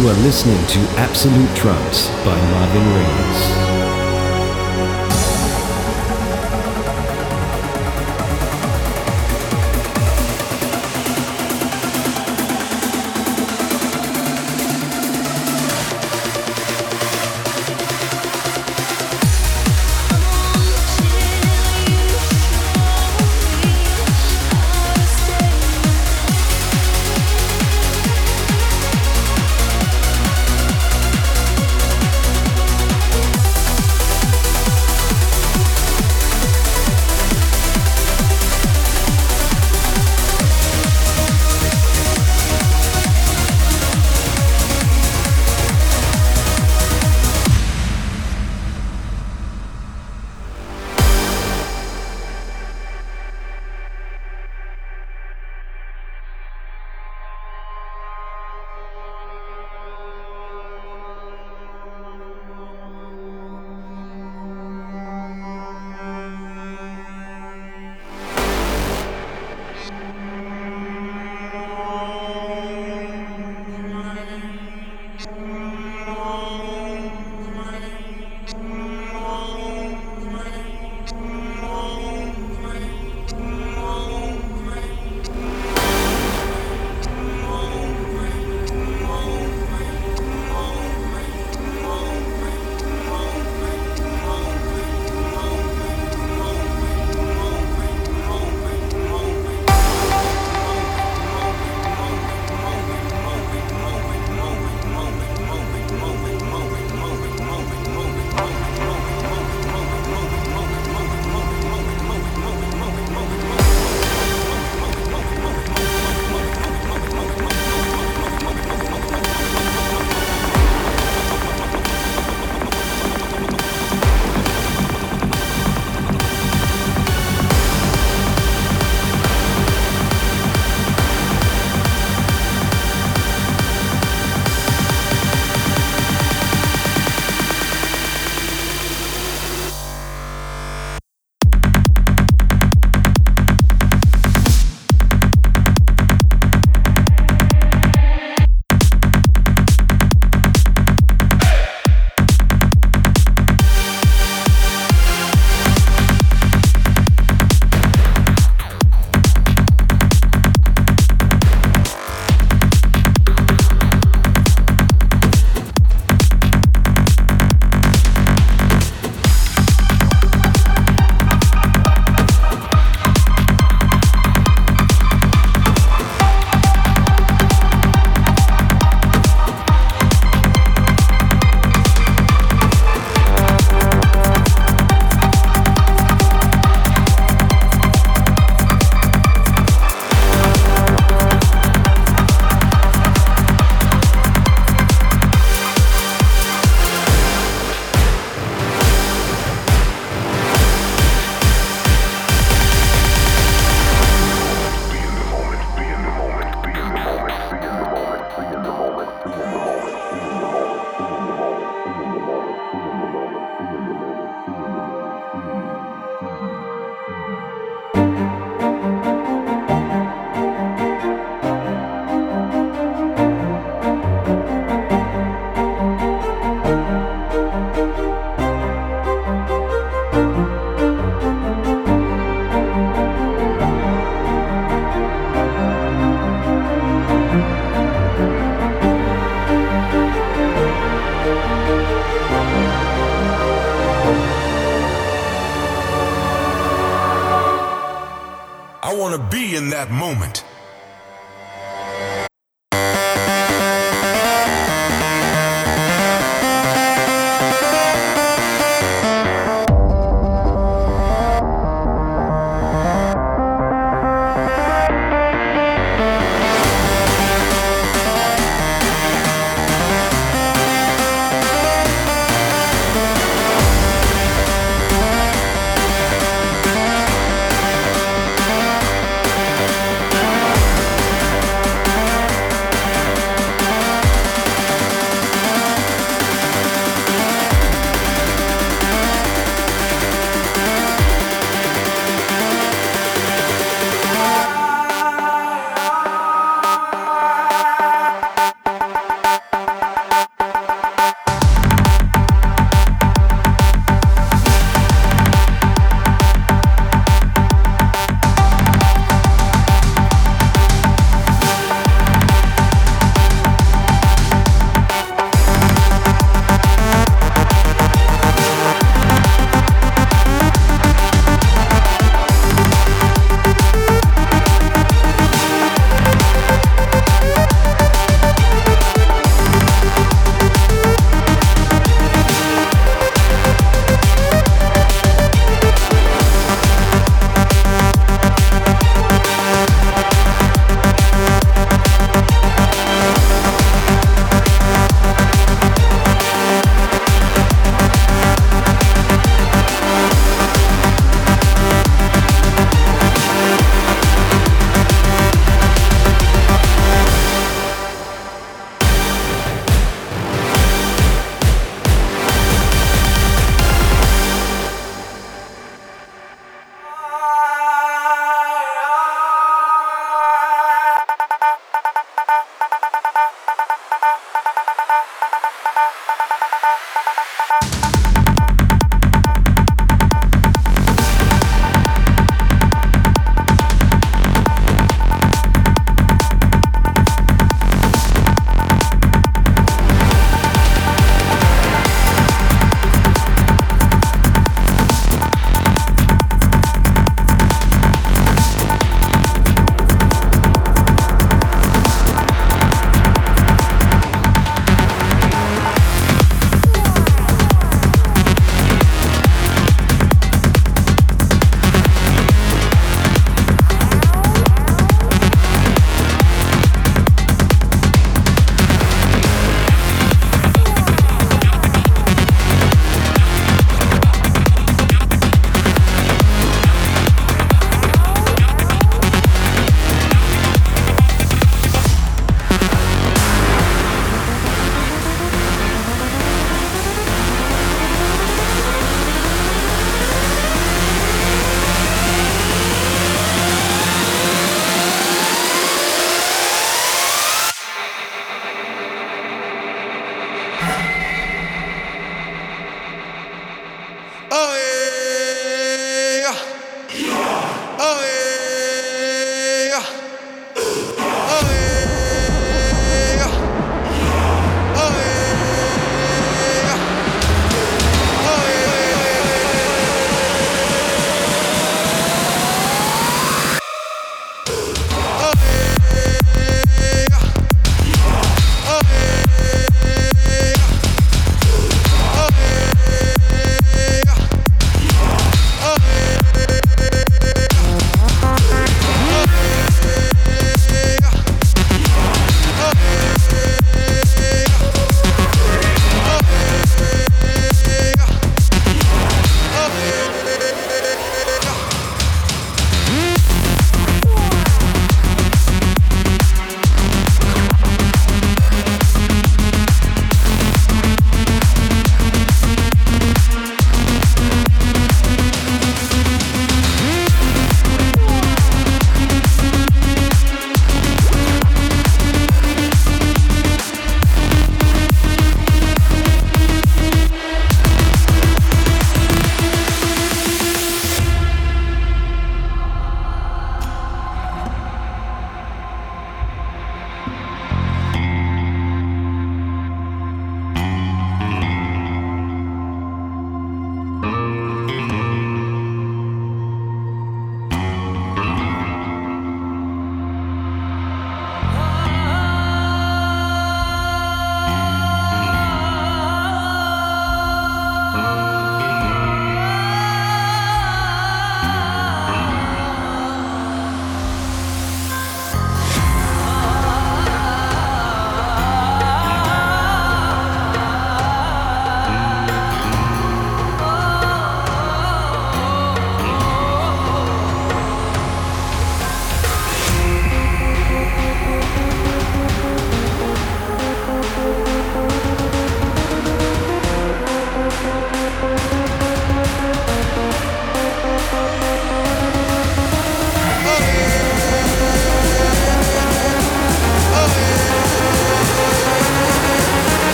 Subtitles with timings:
[0.00, 3.69] You are listening to Absolute Trance by Marvin Reeves.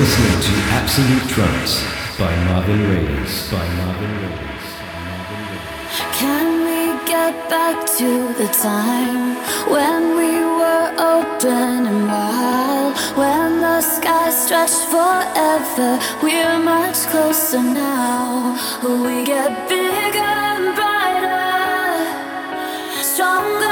[0.00, 1.84] listening to Absolute Trance
[2.18, 3.50] by Marvin Raiders.
[3.52, 4.66] By Marvin Raiders.
[6.20, 9.36] Can we get back to the time
[9.68, 12.96] when we were open and wild?
[13.14, 15.90] When the sky stretched forever,
[16.22, 18.56] we're much closer now.
[18.82, 22.06] We get bigger and brighter,
[23.02, 23.69] stronger.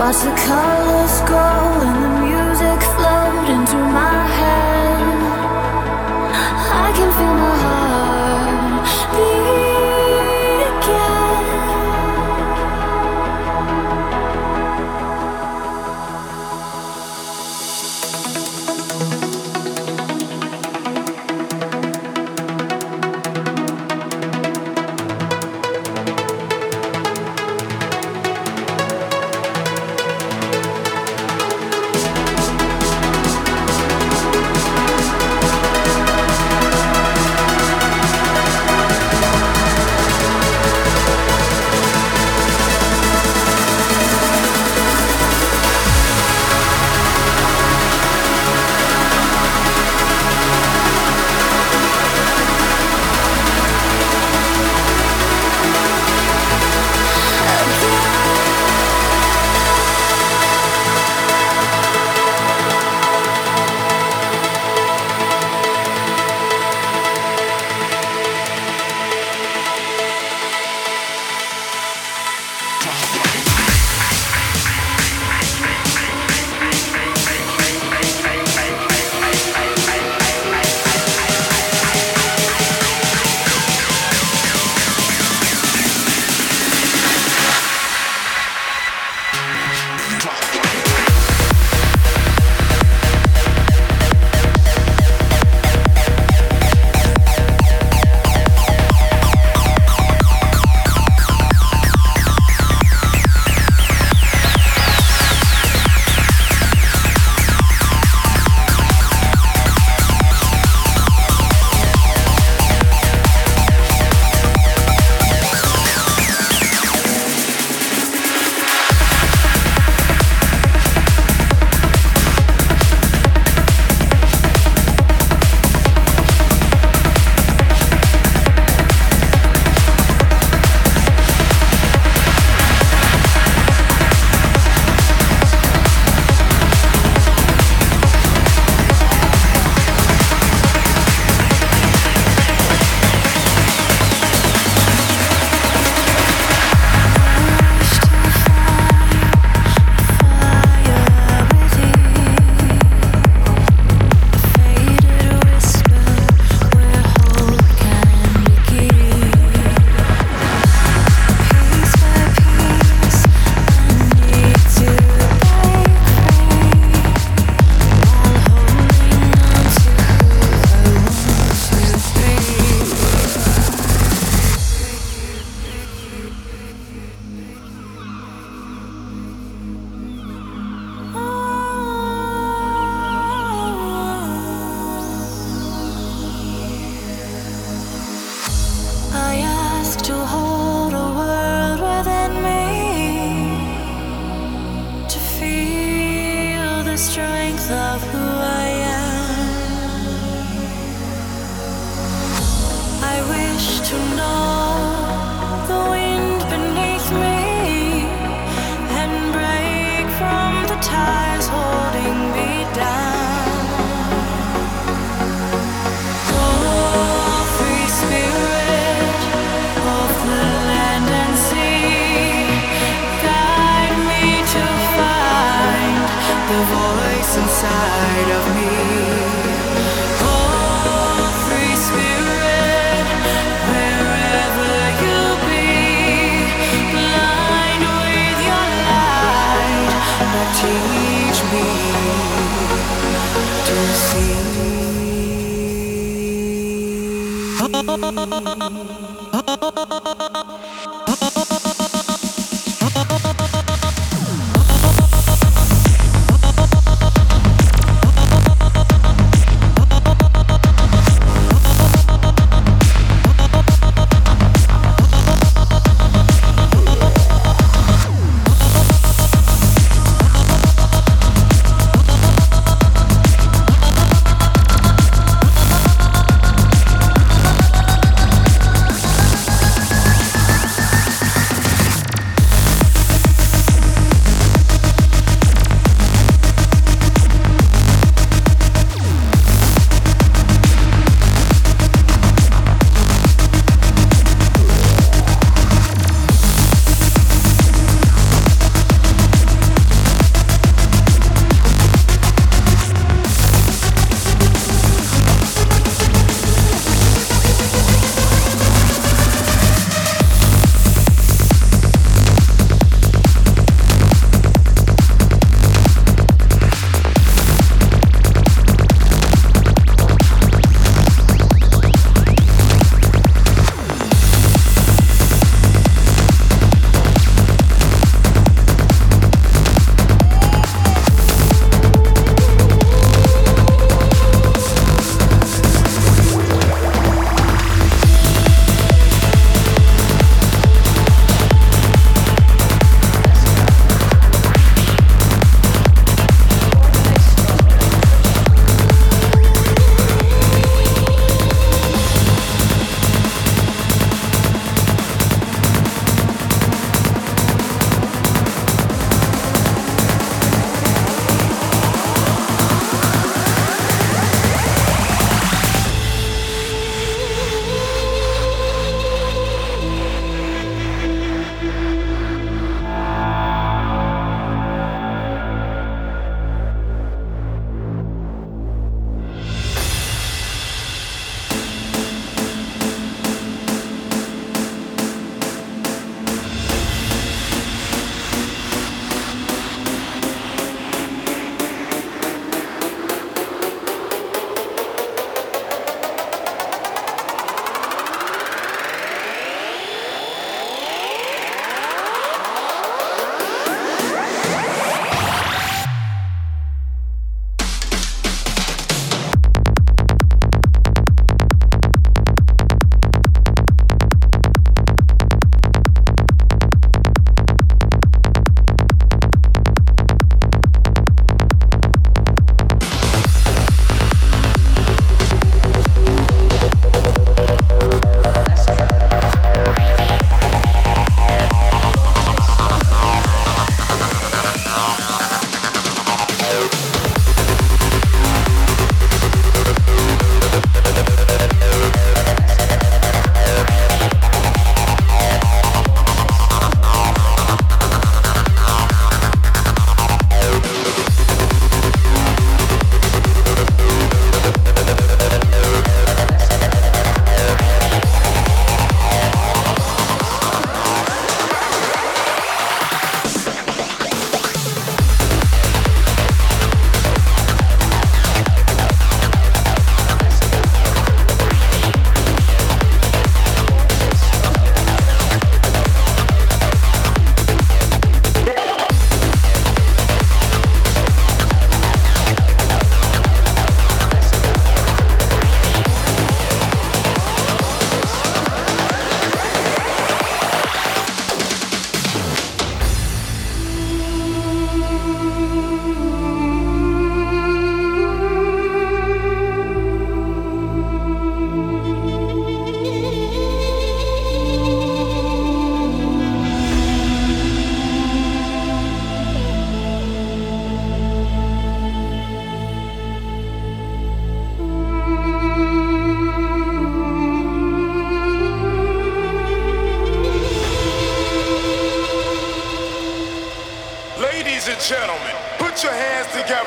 [0.00, 2.09] Watch the colors grow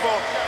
[0.04, 0.43] Marvel.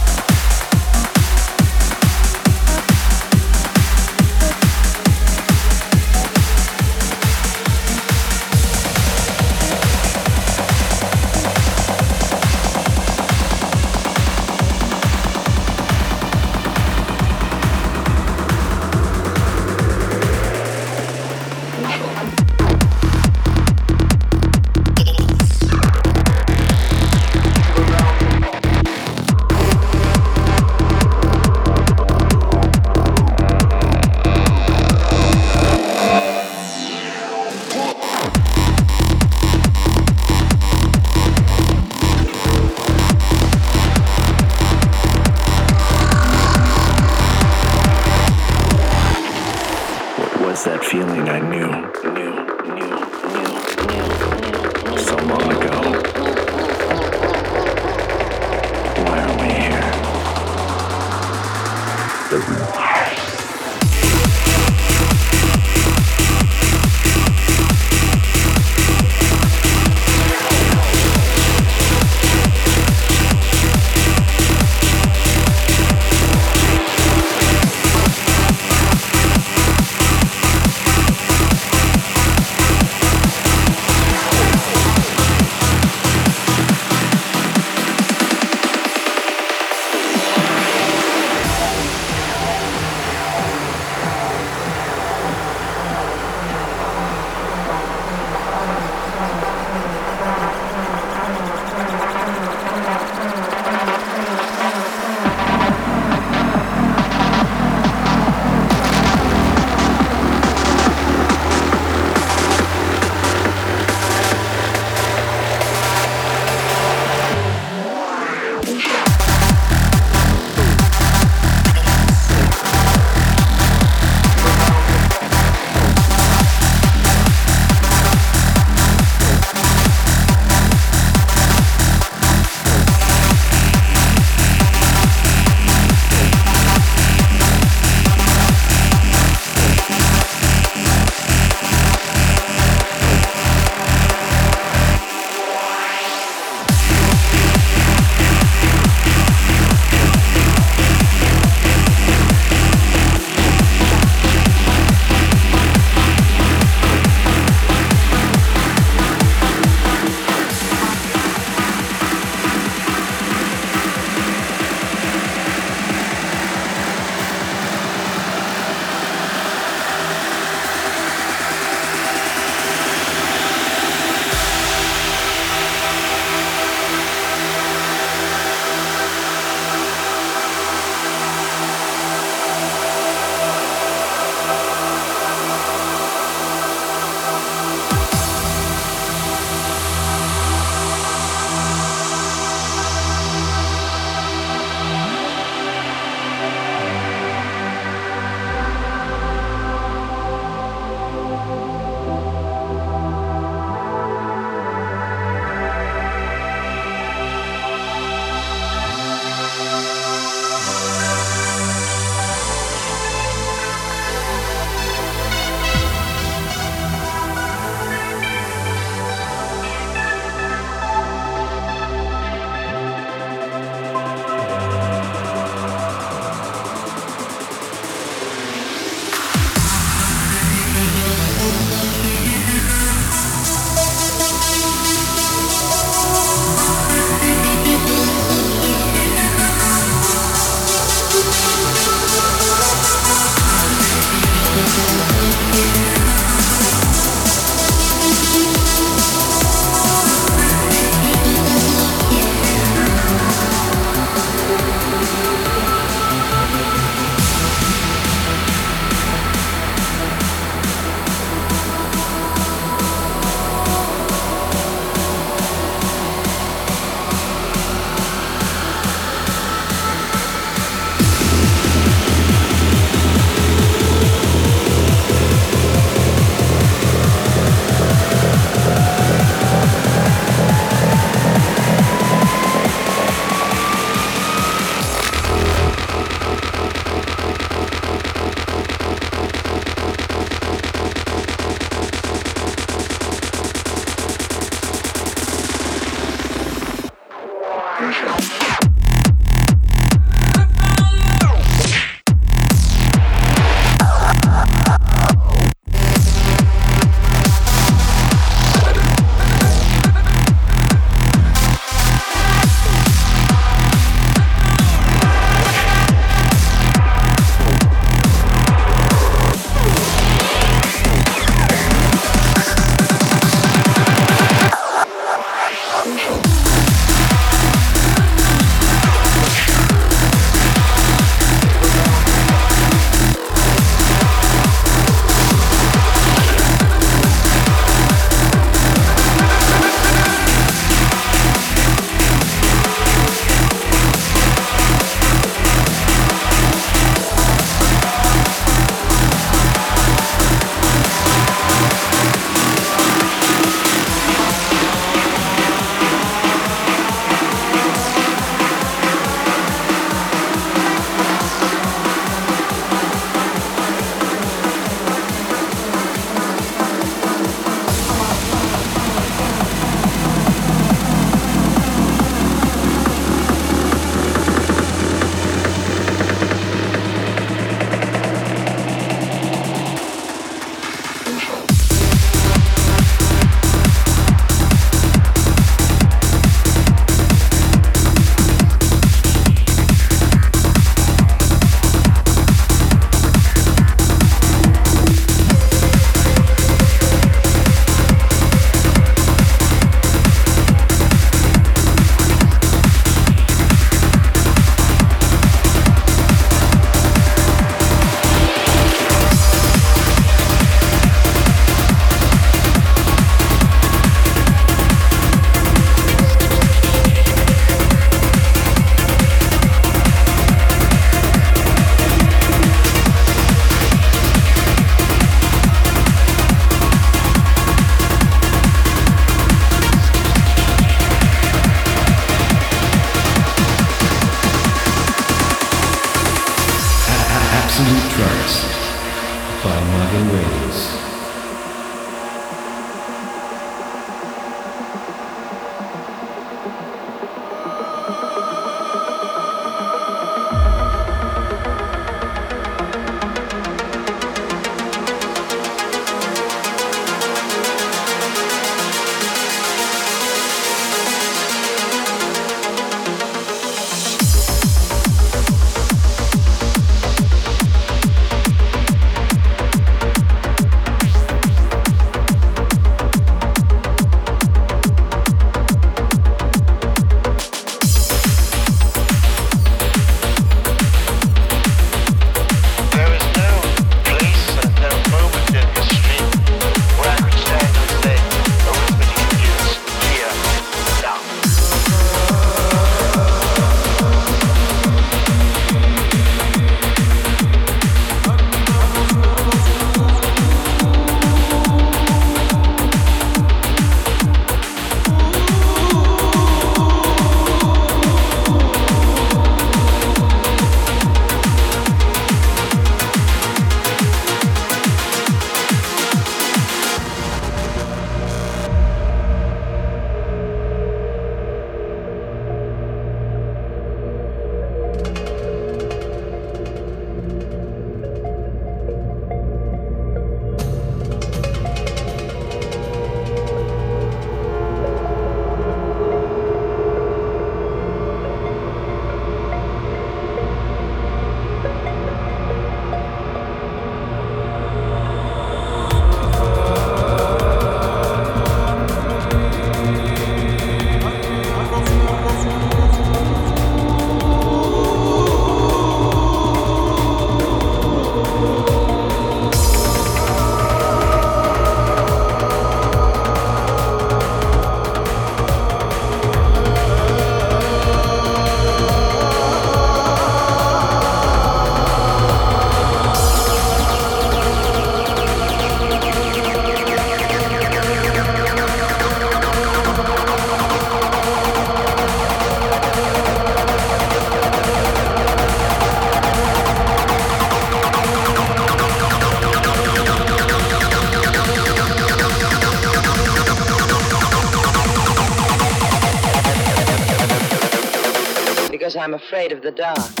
[599.11, 600.00] Afraid of the dark.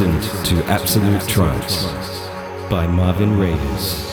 [0.00, 1.84] Listened to Absolute Trance
[2.68, 4.03] by Marvin Raiders.